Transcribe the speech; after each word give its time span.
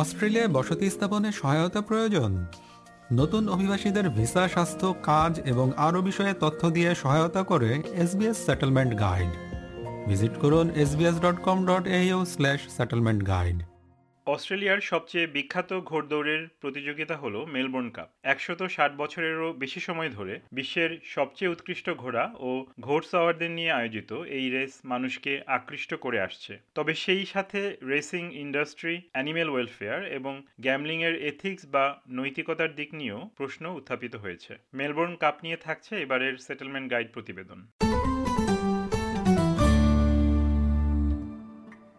অস্ট্রেলিয়ায় 0.00 0.48
বসতি 0.48 0.86
স্থাপনে 0.90 1.32
সহায়তা 1.32 1.80
প্রয়োজন? 1.80 2.30
নতুন 3.12 3.42
অভিবাসীদের 3.48 4.06
ভিসা, 4.10 4.48
স্বাস্থ্য, 4.48 4.94
কাজ 5.02 5.32
এবং 5.46 5.66
আরও 5.76 6.00
বিষয়ে 6.02 6.34
তথ্য 6.40 6.60
দিয়ে 6.70 6.90
সহায়তা 6.94 7.42
করে 7.42 7.70
এসবিএস 7.94 8.38
সেটেলমেন্ট 8.46 8.92
গাইড 8.98 9.30
ভিজিট 10.08 10.34
করুন 10.40 10.66
SBS 10.76 11.16
dot 11.20 11.38
com 11.42 11.58
dot 11.66 11.84
A 11.98 12.00
settlement 12.76 13.20
guide 13.26 13.58
অস্ট্রেলিয়ার 14.26 14.80
সবচেয়ে 14.80 15.26
বিখ্যাত 15.26 15.70
ঘোড়দৌড়ের 15.80 16.42
প্রতিযোগিতা 16.60 17.16
হল 17.16 17.34
মেলবোর্ন 17.44 17.90
কাপ। 17.90 18.08
একশত 18.22 18.60
ষাট 18.66 18.92
বছরেরও 18.96 19.48
বেশি 19.52 19.80
সময় 19.80 20.10
ধরে 20.10 20.34
বিশ্বের 20.52 20.90
সবচেয়ে 21.04 21.50
উৎকৃষ্ট 21.50 21.86
ঘোড়া 21.90 22.24
ও 22.38 22.50
ঘোড়সাওয়ারদের 22.80 23.50
নিয়ে 23.50 23.72
আয়োজিত 23.72 24.10
এই 24.38 24.46
রেস 24.50 24.72
মানুষকে 24.84 25.32
আকৃষ্ট 25.46 25.90
করে 25.94 26.18
আসছে। 26.20 26.52
তবে 26.74 26.92
সেই 26.94 27.24
সাথে 27.26 27.60
রেসিং 27.82 28.24
ইন্ডাস্ট্রি, 28.34 28.94
অ্যানিমেল 29.12 29.48
ওয়েলফেয়ার 29.50 30.00
এবং 30.18 30.34
গ্যামলিংয়ের 30.60 31.16
এথিক্স 31.22 31.62
বা 31.66 31.84
নৈতিকতার 32.08 32.70
দিক 32.74 32.90
নিয়েও 32.94 33.30
প্রশ্ন 33.36 33.64
উত্থাপিত 33.78 34.14
হয়েছে। 34.16 34.52
মেলবোর্ন 34.74 35.14
কাপ 35.16 35.36
নিয়ে 35.44 35.56
থাকছে 35.56 35.92
এবারের 35.96 36.34
সেটেলমেন্ট 36.38 36.86
গাইড 36.90 37.08
প্রতিবেদন। 37.12 37.58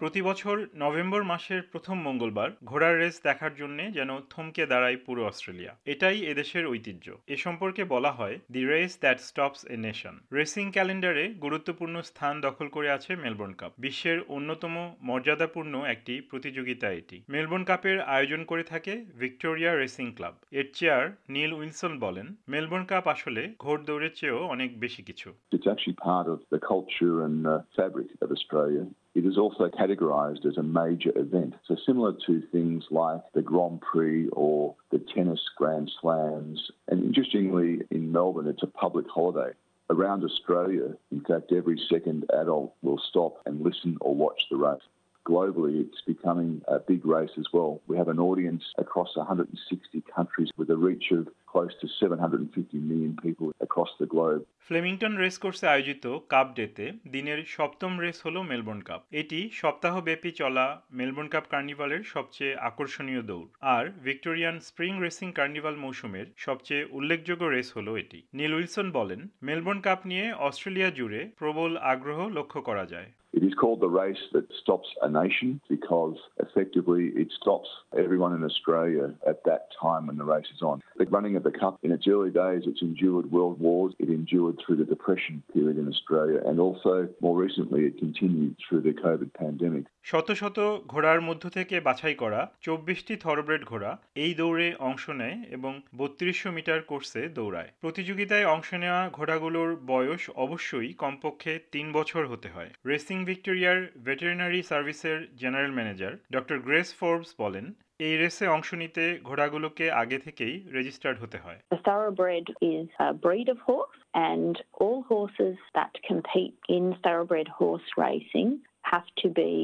প্রতি 0.01 0.21
বছর 0.21 0.55
নভেম্বর 0.75 1.23
মাসের 1.31 1.61
প্রথম 1.71 1.97
মঙ্গলবার 2.07 2.49
ঘোড়ার 2.63 2.95
রেস 2.99 3.15
দেখার 3.23 3.53
জন্য 3.55 3.79
যেন 3.97 4.09
থমকে 4.31 4.63
দাঁড়ায় 4.71 4.97
পুরো 5.05 5.21
অস্ট্রেলিয়া। 5.25 5.73
এটাই 5.93 6.17
এদেশের 6.31 6.65
ঐতিহ্য। 6.67 7.05
এ 7.27 7.35
সম্পর্কে 7.37 7.83
বলা 7.83 8.11
হয় 8.11 8.35
the 8.51 8.61
race 8.65 8.93
that 8.99 9.19
stops 9.19 9.61
a 9.75 9.77
nation 9.77 10.15
racing 10.33 10.65
ক্যালেন্ডারে 10.71 11.25
গুরুত্বপূর্ণ 11.45 11.95
স্থান 12.09 12.33
দখল 12.41 12.67
করে 12.67 12.89
আছে 12.97 13.11
মেলবোর্ন 13.15 13.53
কাপ। 13.53 13.71
বিশ্বের 13.85 14.19
অন্যতম 14.27 14.75
মর্যাদাপূর্ণ 15.01 15.73
একটি 15.93 16.13
প্রতিযোগিতা 16.29 16.87
এটি। 17.01 17.17
মেলবোর্ন 17.29 17.63
কাপের 17.63 17.97
আয়োজন 18.15 18.41
করে 18.43 18.63
থাকে 18.63 18.93
ভিক্টোরিয়া 19.21 19.71
রেসিং 19.75 20.07
ক্লাব। 20.17 20.35
এর 20.59 20.67
চেয়ার 20.73 21.03
নীল 21.29 21.51
উইলসন 21.59 21.93
বলেন 21.99 22.27
মেলবোর্ন 22.53 22.85
কাপ 22.91 23.05
আসলে 23.07 23.41
ঘোড় 23.59 23.81
দৌড়ের 23.87 24.13
চেয়েও 24.15 24.41
অনেক 24.55 24.69
বেশি 24.79 25.01
কিছু। 25.09 25.27
It's 25.55 25.67
actually 25.73 25.97
part 26.09 26.27
of 26.33 26.39
the 26.53 26.61
culture 26.71 27.15
and 27.27 27.39
uh, 27.53 27.55
fabric 27.77 28.09
of 28.23 28.29
Australia. 28.37 28.83
It 29.13 29.25
is 29.25 29.37
also 29.37 29.67
categorised 29.67 30.45
as 30.45 30.57
a 30.57 30.63
major 30.63 31.11
event. 31.15 31.55
So, 31.65 31.75
similar 31.85 32.13
to 32.27 32.41
things 32.51 32.85
like 32.91 33.21
the 33.33 33.41
Grand 33.41 33.81
Prix 33.81 34.29
or 34.29 34.75
the 34.89 34.99
tennis 34.99 35.41
Grand 35.57 35.91
Slams. 35.99 36.71
And 36.87 37.03
interestingly, 37.03 37.81
in 37.91 38.11
Melbourne, 38.11 38.47
it's 38.47 38.63
a 38.63 38.67
public 38.67 39.07
holiday. 39.09 39.53
Around 39.89 40.23
Australia, 40.23 40.95
in 41.11 41.19
fact, 41.21 41.51
every 41.51 41.77
second 41.89 42.23
adult 42.31 42.73
will 42.81 42.99
stop 43.09 43.41
and 43.45 43.61
listen 43.61 43.97
or 43.99 44.15
watch 44.15 44.47
the 44.49 44.55
race. 44.55 44.79
Globally, 45.25 45.81
it's 45.81 46.01
becoming 46.07 46.61
a 46.69 46.79
big 46.79 47.05
race 47.05 47.31
as 47.37 47.47
well. 47.51 47.81
We 47.87 47.97
have 47.97 48.07
an 48.07 48.19
audience 48.19 48.63
across 48.77 49.17
160 49.17 50.01
countries 50.15 50.49
with 50.55 50.69
a 50.69 50.77
reach 50.77 51.11
of 51.11 51.27
close 51.51 51.73
to 51.81 51.87
750 51.89 52.79
million 52.81 53.13
people 53.17 53.47
across 53.61 53.91
the 53.99 54.07
globe. 54.07 54.43
Flemington 54.69 55.13
race 55.17 55.35
কোর্সে 55.43 55.65
আয়োজিত 55.67 56.05
cup 56.33 56.47
ডেতে 56.57 56.85
দিনের 57.13 57.39
সপ্তম 57.55 57.91
race 58.03 58.17
হল 58.25 58.35
Melbourne 58.51 58.81
cup 58.89 59.01
এটি 59.21 59.39
সপ্তাহব্যাপী 59.61 60.31
চলা 60.39 60.65
Melbourne 60.99 61.29
cup 61.33 61.45
কার্নিভালের 61.53 62.01
সবচেয়ে 62.13 62.53
আকর্ষণীয় 62.69 63.23
দৌড় 63.29 63.47
আর 63.75 63.83
ভিক্টোরিয়ান 64.07 64.55
স্প্রিং 64.69 64.93
রেসিং 65.05 65.29
কার্নিভাল 65.39 65.75
মৌসুমের 65.85 66.27
সবচেয়ে 66.45 66.83
উল্লেখযোগ্য 66.97 67.43
রেস 67.47 67.67
হল 67.77 67.87
এটি 68.03 68.19
নীল 68.33 68.53
উইলসন 68.57 68.87
বলেন 68.97 69.21
মেলবোর্ন 69.47 69.79
কাপ 69.87 69.99
নিয়ে 70.11 70.25
অস্ট্রেলিয়া 70.47 70.89
জুড়ে 70.97 71.21
প্রবল 71.39 71.71
আগ্রহ 71.93 72.19
লক্ষ্য 72.37 72.59
করা 72.69 72.85
যায় 72.93 73.11
It 73.33 73.43
is 73.43 73.53
called 73.53 73.79
the 73.79 73.89
race 73.89 74.23
that 74.33 74.51
stops 74.53 74.89
a 75.01 75.09
nation 75.09 75.61
because 75.69 76.17
effectively 76.37 77.03
it 77.15 77.31
stops 77.31 77.69
everyone 77.95 78.33
in 78.33 78.43
Australia 78.43 79.05
at 79.25 79.39
that 79.45 79.63
time 79.81 80.07
when 80.07 80.17
the 80.17 80.25
race 80.25 80.49
is 80.53 80.61
on. 80.61 80.83
The 80.97 81.05
running 81.05 81.37
of 81.41 81.51
the 81.51 81.59
Cup 81.59 81.75
in 81.83 81.91
its 81.91 82.07
early 82.07 82.31
days, 82.31 82.63
it's 82.65 82.81
endured 82.81 83.31
world 83.31 83.59
wars, 83.59 83.93
it 83.99 84.09
endured 84.11 84.55
through 84.59 84.77
the 84.77 84.85
Depression 84.85 85.35
period 85.53 85.77
in 85.77 85.87
Australia, 85.87 86.39
and 86.45 86.59
also 86.59 86.93
more 87.19 87.37
recently 87.37 87.81
it 87.85 87.97
continued 87.97 88.53
through 88.63 88.81
the 88.81 88.93
COVID 88.95 89.29
pandemic. 89.35 89.83
শত 90.03 90.27
শত 90.41 90.57
ঘোড়ার 90.93 91.19
মধ্য 91.29 91.43
থেকে 91.57 91.75
বাছাই 91.87 92.15
করা 92.23 92.41
চব্বিশটি 92.65 93.13
থরব্রেড 93.23 93.63
ঘোড়া 93.71 93.91
এই 94.23 94.31
দৌড়ে 94.39 94.67
অংশ 94.89 95.03
নেয় 95.21 95.37
এবং 95.57 95.73
বত্রিশশো 95.99 96.49
মিটার 96.57 96.79
কোর্সে 96.91 97.21
দৌড়ায় 97.37 97.69
প্রতিযোগিতায় 97.83 98.49
অংশ 98.55 98.69
নেওয়া 98.83 99.01
ঘোড়াগুলোর 99.17 99.69
বয়স 99.91 100.23
অবশ্যই 100.45 100.89
কমপক্ষে 101.03 101.53
তিন 101.73 101.87
বছর 101.97 102.23
হতে 102.31 102.47
হয় 102.55 102.69
রেসিং 102.87 103.17
ভিক্টোরিয়ার 103.29 103.79
ভেটেরিনারি 104.07 104.61
সার্ভিসের 104.69 105.19
general 105.41 105.71
manager 105.77 106.13
doctor 106.35 106.57
Grace 106.65 106.89
Forbes 106.99 107.29
বলেন 107.39 107.65
এই 108.00 108.14
রেসে 108.22 108.46
অংশ 108.56 108.68
নিতে 108.82 109.04
ঘোড়াগুলোকে 109.28 109.86
আগে 110.02 110.18
থেকেই 110.18 110.54
রেজিস্টার্ড 110.76 111.18
হতে 111.22 111.38
হয় 111.44 111.58
The 111.74 111.82
thoroughbred 111.88 112.46
is 112.74 112.88
a 113.08 113.10
breed 113.24 113.48
of 113.54 113.58
horse, 113.70 113.98
and 114.32 114.54
all 114.82 115.00
horses 115.14 115.56
that 115.78 115.92
compete 116.10 116.54
in 116.76 116.84
thoroughbred 117.04 117.48
horse 117.60 117.88
racing 118.06 118.50
have 118.92 119.08
to 119.22 119.28
be 119.42 119.54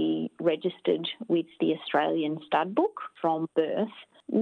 registered 0.53 1.07
with 1.35 1.49
the 1.61 1.69
Australian 1.77 2.35
stud 2.47 2.69
book 2.81 2.97
from 3.21 3.39
birth. 3.63 3.97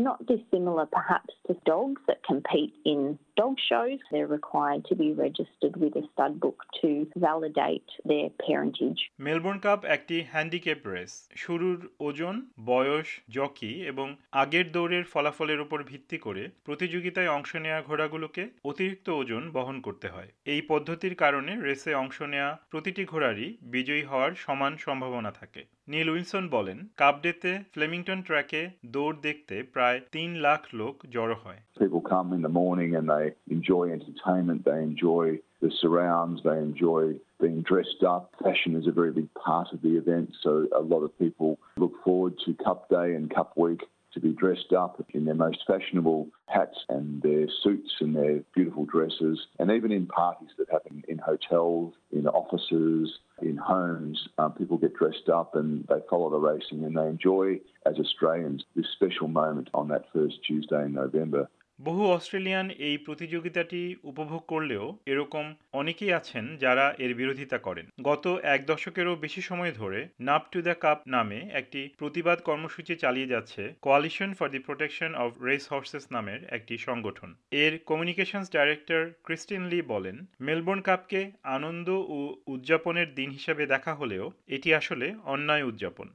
Not 0.09 0.19
dissimilar, 0.27 0.87
perhaps, 0.99 1.33
to 1.47 1.53
dogs 1.73 2.01
that 2.09 2.21
compete 2.31 2.75
in 2.93 3.01
dog 3.38 3.58
shows. 3.60 4.00
They're 4.12 4.28
required 4.30 4.86
to 4.86 4.96
be 4.96 5.12
registered 5.14 5.76
with 5.76 5.96
a 5.96 6.04
stud 6.10 6.40
book 6.40 6.64
to 6.82 7.08
validate 7.18 7.90
their 8.06 8.30
parentage. 8.40 9.02
Melbourne 9.20 9.60
Cup 9.66 9.80
একটি 9.96 10.16
handicap 10.34 10.82
race 10.88 11.12
শুরুর 11.44 11.80
ওজন 12.00 12.36
বয়স 12.66 13.08
jockey 13.36 13.74
এবং 13.92 14.08
আগের 14.42 14.68
দৌড়ের 14.76 15.06
ফলাফলের 15.14 15.60
উপর 15.66 15.80
ভিত্তি 15.92 16.18
করে 16.18 16.44
প্রতিযোগিতায় 16.66 17.34
অংশ 17.38 17.52
নেওয়া 17.66 17.82
ঘোড়াগুলোকে 17.82 18.44
অতিরিক্ত 18.66 19.08
ওজন 19.20 19.44
বহন 19.58 19.78
করতে 19.88 20.08
হয় 20.10 20.30
এই 20.54 20.62
পদ্ধতির 20.72 21.16
কারণে 21.24 21.52
রেসে 21.68 21.92
অংশ 21.96 22.18
নেওয়া 22.34 22.52
প্রতিটি 22.72 23.04
ঘোড়ারই 23.06 23.48
বিজয়ী 23.74 24.04
হওয়ার 24.04 24.32
সমান 24.46 24.74
সম্ভাবনা 24.86 25.32
থাকে 25.40 25.62
নীল 25.88 26.08
উইলসন 26.10 26.46
বলেন 26.50 26.80
কাপ 26.98 27.16
ডেতে 27.24 27.52
ফ্লেমিংটন 27.74 28.20
ট্র্যাকে 28.28 28.62
দৌড় 28.94 29.18
দেখতে 29.28 29.56
প্রায় 29.74 29.98
তিন 30.12 30.30
লাখ 30.46 30.62
লোক 30.74 30.96
জড়ো 31.16 31.38
হয় 31.44 31.60
People 31.78 32.04
come 32.06 32.30
in 32.34 32.42
the 32.42 32.54
morning 32.54 32.92
and 32.98 33.06
they 33.10 33.25
enjoy 33.50 33.92
entertainment, 33.92 34.66
they 34.66 34.82
enjoy 34.82 35.40
the 35.62 35.72
surrounds, 35.82 36.42
they 36.44 36.58
enjoy 36.58 37.14
being 37.42 37.62
dressed 37.62 38.04
up. 38.08 38.34
Fashion 38.44 38.76
is 38.76 38.88
a 38.88 38.92
very 38.92 39.12
big 39.12 39.34
part 39.34 39.68
of 39.74 39.82
the 39.82 39.98
event, 39.98 40.34
so 40.42 40.68
a 40.76 40.82
lot 40.82 41.02
of 41.02 41.18
people 41.18 41.60
look 41.78 41.94
forward 42.04 42.34
to 42.46 42.54
Cup 42.56 42.90
Day 42.90 43.14
and 43.16 43.34
Cup 43.34 43.58
Week 43.58 43.82
to 44.16 44.20
be 44.22 44.32
dressed 44.32 44.74
up 44.74 45.06
in 45.14 45.26
their 45.26 45.36
most 45.36 45.60
fashionable 45.68 46.28
hats 46.48 46.78
and 46.90 47.22
their 47.22 47.48
suits 47.62 47.92
and 48.00 48.16
their 48.16 48.40
beautiful 48.56 48.86
dresses, 48.86 49.46
and 49.60 49.70
even 49.70 49.92
in 49.92 50.08
parties 50.08 50.50
that 50.58 50.70
happen 50.72 51.04
in 51.08 51.18
hotels, 51.18 51.94
in 52.12 52.26
offices, 52.28 53.20
in 53.42 53.58
homes, 53.58 54.28
um, 54.38 54.54
people 54.54 54.78
get 54.78 54.96
dressed 54.96 55.28
up 55.28 55.56
and 55.56 55.86
they 55.88 56.00
follow 56.10 56.30
the 56.30 56.38
racing 56.38 56.84
and 56.86 56.96
they 56.96 57.08
enjoy, 57.08 57.60
as 57.86 57.98
Australians, 58.00 58.64
this 58.76 58.86
special 58.94 59.28
moment 59.28 59.70
on 59.74 59.90
that 59.90 60.06
first 60.14 60.36
Tuesday 60.48 60.86
in 60.86 60.94
November. 60.94 61.50
বহু 61.80 62.04
Australian 62.06 62.70
এই 62.80 62.98
প্রতিযোগিতাটি 62.98 63.96
উপভোগ 64.04 64.42
করলেও 64.48 64.98
এরকম 65.06 65.54
অনেকেই 65.74 66.14
আছেন 66.14 66.58
যারা 66.58 66.96
এর 66.98 67.16
বিরোধিতা 67.16 67.58
করেন। 67.58 67.86
গত 68.04 68.40
এক 68.44 68.66
দশকেরও 68.66 69.16
বেশি 69.16 69.42
সময় 69.42 69.72
ধরে 69.72 70.08
নাপ 70.20 70.44
টু 70.52 70.62
দ্য 70.62 70.74
কাপ 70.74 71.00
নামে 71.08 71.40
একটি 71.54 71.90
প্রতিবাদ 71.98 72.40
কর্মসূচি 72.40 72.96
চালিয়ে 72.96 73.28
যাচ্ছে 73.28 73.74
coalition 73.82 74.34
for 74.34 74.50
the 74.50 74.60
protection 74.60 75.16
of 75.16 75.32
race 75.44 75.72
horses 75.72 76.06
নামের 76.12 76.40
একটি 76.44 76.78
সংগঠন। 76.78 77.36
এর 77.52 77.80
কমিউনিকেশনস 77.86 78.52
ডাইরেক্টর 78.52 79.02
ক্রিস্টিন 79.24 79.64
লি 79.66 79.82
বলেন 79.82 80.26
মেলবোর্ন 80.40 80.82
কাপকে 80.82 81.32
আনন্দ 81.44 81.90
ও 81.90 82.36
উদযাপনের 82.48 83.16
দিন 83.16 83.30
হিসেবে 83.32 83.66
দেখা 83.66 83.94
হলেও 83.96 84.32
এটি 84.48 84.74
আসলে 84.74 85.16
অন্যায় 85.26 85.64
উদযাপন. 85.64 86.08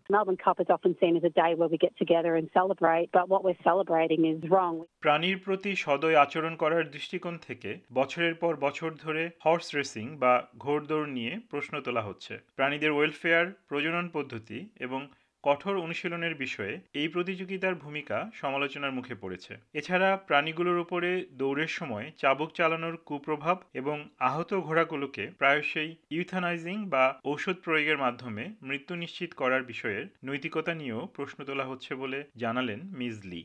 প্রাণীর 5.00 5.38
প্রতি 5.50 5.76
সদয় 5.76 6.16
আচরণ 6.16 6.56
করার 6.56 6.90
দৃষ্টিকোণ 6.90 7.38
থেকে 7.38 7.78
বছরের 7.92 8.34
পর 8.34 8.56
বছর 8.56 8.90
ধরে 8.94 9.30
হর্স 9.44 9.74
রেসিং 9.74 10.16
বা 10.16 10.46
ঘোড়দৌড় 10.58 11.10
নিয়ে 11.10 11.38
প্রশ্ন 11.50 11.80
তোলা 11.80 12.02
হচ্ছে। 12.02 12.38
প্রাণীদের 12.56 12.90
ওয়েলফেয়ার 12.90 13.46
প্রজনন 13.68 14.08
পদ্ধতি 14.08 14.68
এবং 14.80 15.08
কঠোর 15.42 15.76
অনুশীলনের 15.76 16.34
বিষয়ে 16.34 16.80
এই 16.94 17.08
প্রতিযোগিতার 17.08 17.74
ভূমিকা 17.74 18.30
সমালোচনার 18.34 18.92
মুখে 18.92 19.14
পড়েছে। 19.14 19.56
এছাড়া 19.74 20.16
প্রাণীগুলোর 20.16 20.78
উপরে 20.78 21.26
দৌড়ের 21.32 21.66
সময় 21.66 22.12
চাবুক 22.16 22.50
চালানোর 22.52 22.96
কুপ্রভাব 22.96 23.60
এবং 23.74 24.04
আহত 24.18 24.54
ঘোড়াগুলোকে 24.54 25.30
প্রায়শই 25.38 25.94
ইউথানাইজিং 26.10 26.88
বা 26.88 27.20
ঔষধ 27.24 27.56
প্রয়োগের 27.64 27.98
মাধ্যমে 27.98 28.48
মৃত্যু 28.62 28.94
নিশ্চিত 28.94 29.34
করার 29.34 29.62
বিষয়ের 29.62 30.06
নৈতিকতা 30.24 30.74
নিয়েও 30.74 31.08
প্রশ্ন 31.14 31.44
তোলা 31.44 31.64
হচ্ছে 31.64 31.94
বলে 31.94 32.24
জানালেন 32.36 32.80
মিজলি 32.84 33.42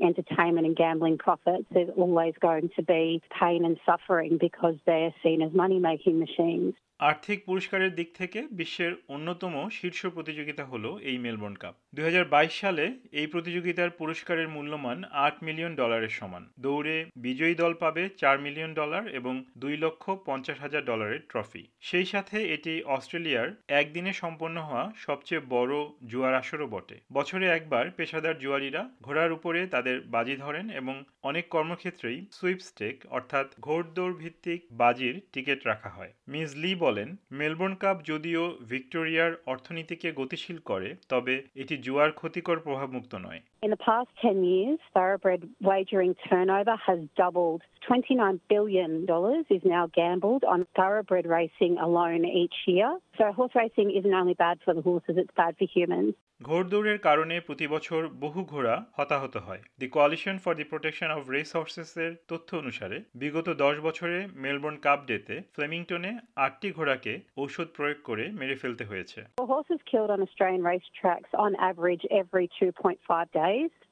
entertainment 0.00 0.66
and 0.66 0.76
gambling 0.76 1.18
profits, 1.18 1.64
there's 1.72 1.88
always 1.96 2.34
going 2.40 2.70
to 2.76 2.82
be 2.84 3.20
pain 3.40 3.64
and 3.64 3.76
suffering 3.86 4.38
because 4.40 4.76
they're 4.86 5.14
seen 5.28 5.42
as 5.42 5.52
money 5.52 5.78
making 5.78 6.18
machines. 6.18 6.74
আর্থিক 7.00 7.38
পুরস্কারের 7.46 7.92
দিক 7.94 8.08
থেকে 8.14 8.40
বিশ্বের 8.50 8.92
অন্যতম 9.08 9.54
শীর্ষ 9.70 10.00
প্রতিযোগিতা 10.06 10.64
হলো 10.64 10.90
এই 11.10 11.18
মেলবোর্ন 11.18 11.56
কাপ। 11.56 11.74
দু 11.96 12.00
হাজার 12.02 12.24
বাইশ 12.24 12.52
সালে 12.60 12.84
এই 13.12 13.26
প্রতিযোগিতার 13.26 13.90
পুরস্কারের 13.90 14.48
মূল্যমান 14.48 14.98
আট 15.26 15.36
মিলিয়ন 15.42 15.72
ডলারের 15.76 16.12
সমান। 16.18 16.42
দৌড়ে 16.58 16.96
বিজয়ী 17.16 17.54
দল 17.54 17.72
পাবে 17.74 18.02
চার 18.16 18.36
মিলিয়ন 18.38 18.70
ডলার 18.74 19.02
এবং 19.08 19.34
দুই 19.56 19.74
লক্ষ 19.76 20.04
পঞ্চাশ 20.26 20.58
হাজার 20.60 20.82
ডলারের 20.84 21.20
ট্রফি। 21.30 21.62
সেই 21.80 22.06
সাথে 22.12 22.36
এটি 22.54 22.72
অস্ট্রেলিয়ার 22.96 23.48
একদিনে 23.80 24.12
সম্পন্ন 24.12 24.56
হওয়া 24.62 24.84
সবচেয়ে 25.06 25.42
বড় 25.50 25.74
জুয়ার 26.10 26.34
আসরও 26.34 26.66
বটে। 26.66 26.96
বছরে 27.12 27.46
একবার 27.48 27.84
পেশাদার 27.90 28.36
জুয়ারিরা 28.38 28.82
ঘোড়ার 29.02 29.30
উপরে 29.32 29.60
তাদের 29.66 29.96
বাজি 30.14 30.34
ধরেন 30.36 30.66
এবং 30.70 30.94
অনেক 31.22 31.44
কর্মক্ষেত্রেই 31.48 32.18
সুইপস্টেক 32.32 32.96
অর্থাৎ 33.10 33.46
ঘোড়দৌড় 33.60 34.14
ভিত্তিক 34.22 34.60
বাজির 34.72 35.14
টিকিট 35.32 35.60
রাখা 35.66 35.90
হয়। 35.90 36.12
মিস 36.28 36.50
লি 36.56 36.70
বলেন 36.88 37.08
মেলবোর্ন 37.32 37.74
কাপ 37.74 37.96
যদিও 38.04 38.42
ভিক্টোরিয়ার 38.70 39.32
অর্থনীতিকে 39.46 40.08
গতিশীল 40.12 40.58
করে 40.60 40.88
তবে 41.08 41.34
এটি 41.54 41.74
জুয়ার 41.76 42.10
ক্ষতিকর 42.12 42.58
প্রভাবমুক্ত 42.58 43.12
নয়। 43.16 43.40
In 43.60 43.70
the 43.70 43.76
past 43.76 44.08
10 44.22 44.44
years, 44.44 44.78
thoroughbred 44.94 45.42
wagering 45.60 46.14
turnover 46.30 46.76
has 46.76 47.00
doubled. 47.16 47.62
$29 47.90 48.38
billion 48.48 49.06
is 49.50 49.62
now 49.64 49.88
gambled 49.92 50.44
on 50.44 50.64
thoroughbred 50.76 51.26
racing 51.26 51.76
alone 51.78 52.24
each 52.24 52.54
year. 52.66 52.98
So 53.16 53.32
horse 53.32 53.52
racing 53.56 53.90
isn't 53.90 54.14
only 54.14 54.34
bad 54.34 54.58
for 54.64 54.74
the 54.74 54.82
horses, 54.82 55.16
it's 55.16 55.34
bad 55.36 55.56
for 55.58 55.66
humans. 55.76 56.14
ঘোড়দৌড়ের 56.48 56.98
কারণে 57.08 57.36
প্রতি 57.40 57.66
বছর 57.74 58.00
বহু 58.24 58.40
ঘোড়া 58.52 58.74
হতাহত 58.98 59.34
হয় 59.46 59.62
দি 59.80 59.86
coalition 59.94 60.36
for 60.44 60.52
the 60.60 60.64
protection 60.72 61.08
of 61.16 61.22
race 61.34 61.50
হর্সেসের 61.58 62.12
তথ্য 62.30 62.48
অনুসারে 62.62 62.98
বিগত 63.22 63.48
দশ 63.64 63.76
বছরে 63.86 64.18
মেলবোর্ন 64.44 64.76
কাপ 64.86 65.00
ডেতে 65.10 65.36
ফ্লেমিংটনে 65.54 66.12
আটটি 66.46 66.68
ঘোড়াকে 66.78 67.12
ঔষধ 67.42 67.68
প্রয়োগ 67.76 67.98
করে 68.08 68.24
মেরে 68.40 68.56
ফেলতে 68.62 68.84
হয়েছে 68.90 69.20
Horses 69.52 69.80
killed 69.90 70.10
on 70.14 70.20
Australian 70.26 70.62
racetracks 70.72 71.32
on 71.44 71.50
average 71.70 72.04
every 72.22 72.46
2.5 72.58 73.40
days. 73.42 73.47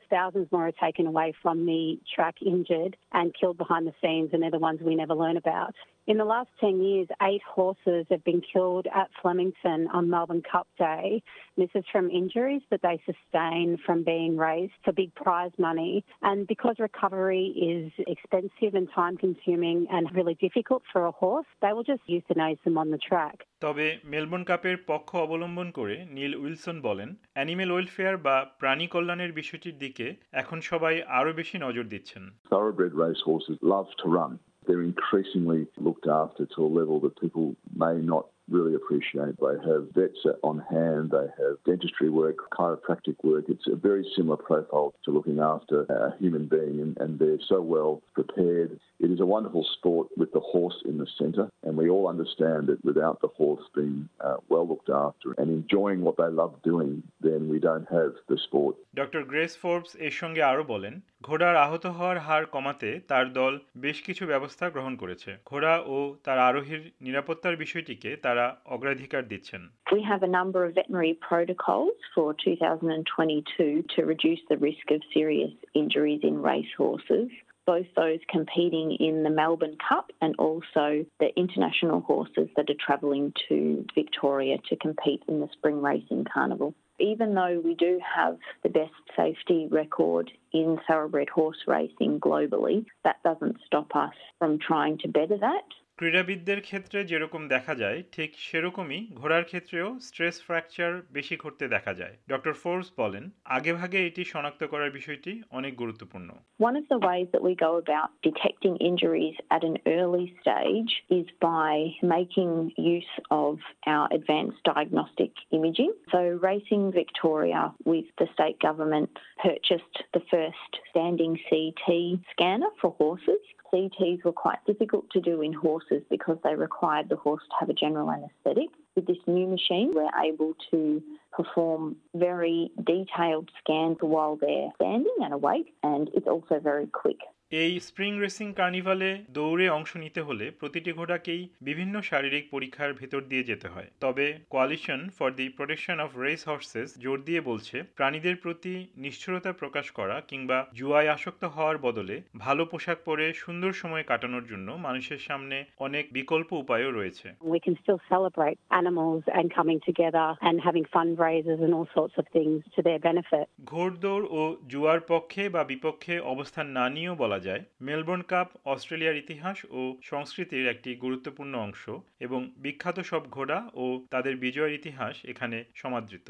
Thousands 0.08 0.50
more 0.52 0.68
are 0.68 0.72
taken 0.72 1.06
away 1.06 1.34
from 1.42 1.66
the 1.66 1.98
track 2.14 2.36
injured 2.40 2.96
and 3.12 3.34
killed 3.34 3.58
behind 3.58 3.86
the 3.86 3.94
scenes, 4.00 4.30
and 4.32 4.42
they're 4.42 4.50
the 4.50 4.58
ones 4.58 4.80
we 4.80 4.94
never 4.94 5.14
learn 5.14 5.36
about. 5.36 5.74
In 6.07 6.17
the 6.17 6.25
last 6.25 6.49
10 6.59 6.81
years, 6.81 7.07
eight 7.21 7.43
horses 7.57 8.05
have 8.09 8.23
been 8.23 8.41
killed 8.53 8.87
at 9.01 9.07
Flemington 9.21 9.87
on 9.93 10.09
Melbourne 10.09 10.41
Cup 10.51 10.67
Day. 10.77 11.21
This 11.57 11.69
is 11.75 11.85
from 11.91 12.09
injuries 12.09 12.63
that 12.71 12.81
they 12.81 12.97
sustain 13.05 13.77
from 13.85 14.03
being 14.03 14.35
raced 14.35 14.73
for 14.83 14.91
big 14.93 15.13
prize 15.13 15.51
money. 15.59 16.03
And 16.23 16.47
because 16.47 16.75
recovery 16.79 17.45
is 17.71 17.85
expensive 18.07 18.73
and 18.73 18.87
time 18.99 19.15
consuming 19.15 19.87
and 19.91 20.03
really 20.13 20.33
difficult 20.47 20.81
for 20.91 21.05
a 21.05 21.11
horse, 21.11 21.45
they 21.61 21.71
will 21.71 21.83
just 21.83 22.03
euthanize 22.09 22.61
them 22.65 22.75
on 22.77 22.87
the 22.93 23.01
track. 23.09 23.37
তবে 23.65 23.85
Melbourne 24.13 24.43
কাপের 24.51 24.77
পক্ষ 24.91 25.09
অবলম্বন 25.25 25.67
করে 25.79 25.95
Neil 26.17 26.33
Wilson 26.43 26.77
বলেন 26.87 27.09
animal 27.37 27.69
welfare 27.73 28.15
বা 28.27 28.35
প্রাণী 28.61 28.87
কল্যাণের 28.93 29.31
বিষয়টির 29.39 29.77
দিকে 29.83 30.07
এখন 30.41 30.57
সবাই 30.71 30.95
আরও 31.19 31.31
বেশি 31.39 31.57
নজর 31.65 31.85
দিচ্ছেন 31.93 32.23
Thoroughbred 32.53 32.93
racehorses 33.05 33.57
love 33.73 33.89
to 34.01 34.07
run. 34.19 34.33
They're 34.67 34.83
increasingly 34.83 35.67
looked 35.77 36.07
after 36.07 36.45
to 36.45 36.63
a 36.63 36.67
level 36.79 36.99
that 37.01 37.19
people 37.19 37.55
may 37.75 37.95
not 37.95 38.27
really 38.49 38.75
appreciate. 38.75 39.35
They 39.39 39.69
have 39.69 39.87
vets 39.93 40.19
on 40.43 40.59
hand, 40.69 41.11
they 41.11 41.27
have 41.41 41.57
dentistry 41.65 42.09
work, 42.09 42.37
chiropractic 42.51 43.15
work. 43.23 43.45
It's 43.47 43.67
a 43.67 43.75
very 43.75 44.05
similar 44.15 44.37
profile 44.37 44.93
to 45.05 45.11
looking 45.11 45.39
after 45.39 45.83
a 45.83 46.15
human 46.19 46.47
being, 46.47 46.79
and, 46.81 46.97
and 46.97 47.17
they're 47.17 47.37
so 47.47 47.61
well 47.61 48.01
prepared. 48.13 48.79
It 48.99 49.11
is 49.11 49.19
a 49.19 49.25
wonderful 49.25 49.65
sport 49.77 50.09
with 50.17 50.31
the 50.33 50.39
horse 50.39 50.81
in 50.85 50.97
the 50.97 51.07
centre, 51.17 51.49
and 51.63 51.77
we 51.77 51.89
all 51.89 52.07
understand 52.07 52.67
that 52.67 52.83
without 52.83 53.21
the 53.21 53.29
horse 53.29 53.63
being 53.73 54.09
uh, 54.19 54.37
well 54.49 54.67
looked 54.67 54.89
after 54.89 55.33
and 55.37 55.49
enjoying 55.49 56.01
what 56.01 56.17
they 56.17 56.27
love 56.27 56.53
doing, 56.63 57.03
then 57.21 57.49
we 57.49 57.59
don't 57.59 57.87
have 57.89 58.13
the 58.27 58.37
sport. 58.47 58.75
Doctor 59.01 59.23
Grace 59.31 59.53
Forbes 59.63 59.91
এর 60.07 60.13
সঙ্গে 60.21 60.41
আরও 60.51 60.63
বলেন 60.73 60.93
ঘোড়ার 61.26 61.56
আহত 61.56 61.84
হওয়ার 61.96 62.18
হার 62.18 62.44
কমাতে 62.46 62.90
তার 63.10 63.26
দল 63.32 63.54
বেশ 63.84 63.98
কিছু 64.06 64.22
ব্যবস্থা 64.26 64.64
গ্রহণ 64.70 64.94
করেছে 65.02 65.30
ঘোড়া 65.46 65.74
ও 65.86 65.96
তার 66.24 66.38
আরোহীর 66.48 66.82
নিরাপত্তার 67.00 67.54
বিষয়টিকে 67.56 68.10
তারা 68.16 68.44
অগ্রাধিকার 68.74 69.22
দিচ্ছেন 69.32 69.62
We 69.96 70.00
have 70.10 70.22
a 70.28 70.32
number 70.38 70.60
of 70.66 70.70
veterinary 70.78 71.14
protocols 71.28 71.96
for 72.14 72.28
2022 72.34 73.84
to 73.94 74.00
reduce 74.12 74.42
the 74.50 74.58
risk 74.68 74.86
of 74.96 75.00
serious 75.16 75.54
injuries 75.82 76.22
in 76.30 76.34
racehorses. 76.50 77.28
Both 77.66 77.90
those 78.02 78.22
competing 78.36 78.88
in 79.08 79.14
the 79.26 79.34
Melbourne 79.42 79.78
Cup 79.88 80.06
and 80.24 80.32
also 80.46 80.86
the 81.22 81.30
international 81.42 82.00
horses 82.12 82.48
that 82.56 82.66
are 82.72 82.80
travelling 82.86 83.26
to 83.46 83.56
Victoria 84.00 84.56
to 84.68 84.74
compete 84.86 85.22
in 85.30 85.36
the 85.42 85.50
Spring 85.56 85.78
Racing 85.90 86.22
Carnival. 86.32 86.70
Even 86.98 87.34
though 87.34 87.60
we 87.62 87.74
do 87.74 88.00
have 88.16 88.38
the 88.62 88.68
best 88.68 88.92
safety 89.16 89.68
record 89.70 90.30
in 90.52 90.78
thoroughbred 90.86 91.28
horse 91.28 91.58
racing 91.66 92.20
globally, 92.20 92.86
that 93.04 93.22
doesn't 93.22 93.56
stop 93.66 93.94
us 93.94 94.14
from 94.38 94.58
trying 94.58 94.98
to 94.98 95.08
better 95.08 95.36
that. 95.38 95.64
ক্রীড়াবিদদের 96.00 96.60
ক্ষেত্রে 96.60 96.98
যেরকম 97.04 97.42
দেখা 97.48 97.74
যায় 97.74 97.98
ঠিক 98.14 98.30
সেরকমই 98.48 99.00
ঘোড়ার 99.20 99.44
ক্ষেত্রেও 99.50 99.88
stress 100.08 100.36
fracture 100.46 100.92
বেশি 101.12 101.34
ঘটতে 101.36 101.64
দেখা 101.68 101.92
যায় 101.94 102.14
ডক্টর 102.32 102.54
ফোর্স 102.62 102.86
বলেন 102.96 103.24
আগেভাগে 103.56 103.98
এটি 104.08 104.22
শনাক্ত 104.24 104.62
করার 104.72 104.90
বিষয়টি 104.90 105.32
অনেক 105.58 105.72
গুরুত্বপূর্ণ 105.82 106.28
One 106.68 106.76
of 106.80 106.86
the 106.92 107.00
ways 107.08 107.28
that 107.34 107.44
we 107.48 107.54
go 107.66 107.72
about 107.84 108.08
detecting 108.28 108.74
injuries 108.90 109.36
at 109.56 109.62
an 109.70 109.76
early 109.96 110.26
stage 110.40 110.92
is 111.18 111.26
by 111.52 111.72
making 112.16 112.50
use 112.96 113.14
of 113.44 113.52
our 113.92 114.06
advanced 114.18 114.60
diagnostic 114.72 115.32
imaging. 115.58 115.92
So, 116.14 116.20
Racing 116.50 116.84
Victoria, 117.00 117.62
with 117.92 118.08
the 118.20 118.28
state 118.34 118.58
government, 118.68 119.08
purchased 119.46 119.96
the 120.16 120.24
first 120.32 120.72
standing 120.90 121.32
CT 121.48 121.86
scanner 122.32 122.72
for 122.80 122.90
horses. 123.04 123.42
CTs 123.76 124.24
were 124.24 124.32
quite 124.32 124.64
difficult 124.66 125.10
to 125.10 125.20
do 125.20 125.42
in 125.42 125.52
horses 125.52 126.02
because 126.08 126.38
they 126.42 126.54
required 126.54 127.08
the 127.08 127.16
horse 127.16 127.42
to 127.50 127.56
have 127.60 127.68
a 127.68 127.74
general 127.74 128.10
anaesthetic. 128.10 128.70
With 128.94 129.06
this 129.06 129.18
new 129.26 129.46
machine, 129.46 129.92
we're 129.94 130.08
able 130.24 130.54
to 130.70 131.02
perform 131.32 131.96
very 132.14 132.70
detailed 132.82 133.50
scans 133.58 133.98
while 134.00 134.36
they're 134.36 134.70
standing 134.76 135.16
and 135.20 135.34
awake, 135.34 135.74
and 135.82 136.08
it's 136.14 136.26
also 136.26 136.58
very 136.58 136.86
quick. 136.86 137.18
এই 137.52 137.72
spring 137.80 138.12
racing 138.20 138.48
কার্নিভালে 138.52 139.08
দৌড়ে 139.28 139.66
অংশ 139.68 139.90
নিতে 139.96 140.20
হলে 140.22 140.46
প্রতিটি 140.60 140.90
ঘোড়াকেই 140.92 141.42
বিভিন্ন 141.60 141.94
শারীরিক 142.00 142.44
পরীক্ষার 142.50 142.90
ভেতর 142.92 143.20
দিয়ে 143.30 143.48
যেতে 143.50 143.66
হয় 143.68 143.88
তবে 144.00 144.26
coalition 144.50 145.00
for 145.16 145.30
the 145.30 145.46
protection 145.48 145.96
of 146.00 146.10
race 146.16 146.42
horses 146.48 146.88
জোর 146.98 147.18
দিয়ে 147.24 147.40
বলছে 147.40 147.76
প্রাণীদের 147.96 148.36
প্রতি 148.36 148.74
নিষ্ঠুরতা 148.96 149.52
প্রকাশ 149.52 149.86
করা 149.90 150.16
কিংবা 150.30 150.58
জুয়ায় 150.74 151.12
আসক্ত 151.12 151.42
হওয়ার 151.44 151.76
বদলে 151.78 152.16
ভালো 152.36 152.62
পোশাক 152.64 152.98
পরে 153.04 153.26
সুন্দর 153.34 153.72
সময় 153.72 154.04
কাটানোর 154.04 154.44
জন্য 154.46 154.68
মানুষের 154.86 155.20
সামনে 155.28 155.56
অনেক 155.78 156.04
বিকল্প 156.12 156.50
উপায়ও 156.54 156.90
রয়েছে 156.90 157.26
We 157.52 157.60
can 157.60 157.76
still 157.82 158.00
celebrate 158.12 158.58
animals 158.80 159.22
and 159.38 159.46
coming 159.58 159.78
together 159.80 160.28
and 160.48 160.56
having 160.60 160.86
fundraisers 160.96 161.60
and 161.60 161.72
all 161.74 161.88
sorts 161.96 162.16
of 162.18 162.26
things 162.28 162.58
to 162.74 162.80
their 162.82 163.00
benefit. 163.00 163.44
ঘোড়দৌড় 163.72 164.24
ও 164.30 164.40
জুয়ার 164.72 165.00
পক্ষে 165.12 165.42
বা 165.48 165.62
বিপক্ষে 165.64 166.14
অবস্থান 166.32 166.68
না 166.78 166.86
নিয়েও 166.96 167.16
বলা 167.36 167.48
যায়, 167.50 167.62
মেলবোর্ন 167.88 168.22
কাপ 168.32 168.48
অস্ট্রেলিয়ার 168.72 169.20
ইতিহাস 169.24 169.58
ও 169.78 169.80
সংস্কৃতির 170.10 170.66
একটি 170.74 170.90
গুরুত্বপূর্ণ 171.04 171.54
অংশ 171.66 171.84
এবং 172.26 172.40
বিখ্যাত 172.64 172.98
সব 173.10 173.22
ঘোড়া 173.36 173.58
ও 173.82 173.86
তাদের 174.12 174.34
বিজয়ের 174.44 174.76
ইতিহাস 174.80 175.14
এখানে 175.32 175.58
সমাদৃত। 175.82 176.28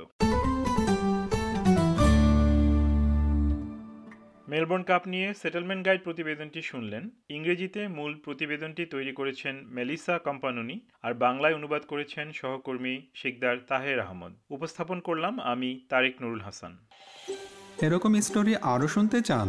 মেলবোর্ন 4.53 4.85
কাপ 4.91 5.03
নিয়ে 5.13 5.29
সেটেলমেন্ট 5.43 5.83
গাইড 5.87 6.01
প্রতিবেদনটি 6.07 6.61
শুনলেন। 6.71 7.03
ইংরেজিতে 7.37 7.83
মূল 7.99 8.13
প্রতিবেদনটি 8.27 8.83
তৈরি 8.95 9.13
করেছেন 9.19 9.55
মেলিসা 9.77 10.15
কম্পানুনি 10.27 10.77
আর 11.07 11.13
বাংলায় 11.25 11.57
অনুবাদ 11.59 11.83
করেছেন 11.93 12.27
সহকর্মী 12.41 12.95
শিকদার 13.21 13.57
তাহের 13.71 13.99
আহমদ। 14.07 14.33
উপস্থাপন 14.57 14.99
করলাম 15.09 15.35
আমি 15.53 15.71
তারেক 15.91 16.15
নুরুল 16.23 16.43
হাসান। 16.47 16.73
এরকম 17.87 18.13
স্টোরি 18.27 18.53
আরও 18.73 18.87
শুনতে 18.95 19.19
চান? 19.29 19.49